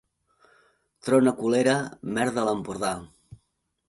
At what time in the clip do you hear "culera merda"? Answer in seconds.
1.41-2.41